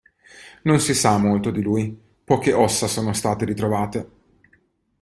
Non 0.63 0.79
si 0.79 0.95
sa 0.95 1.19
molto 1.19 1.51
di 1.51 1.61
lui: 1.61 1.95
poche 2.23 2.53
ossa 2.53 2.87
sono 2.87 3.13
state 3.13 3.45
ritrovate. 3.45 4.09